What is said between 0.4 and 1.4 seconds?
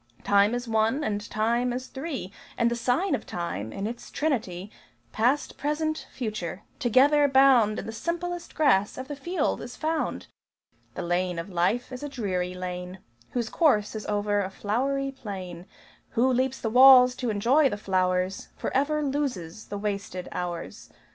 is one, and